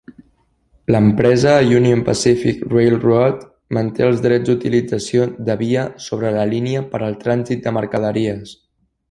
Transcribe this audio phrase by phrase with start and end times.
[0.93, 3.43] L'empresa Union Pacific Railroad
[3.79, 8.57] manté els drets d'utilització de via sobre la línia per al trànsit de mercaderies.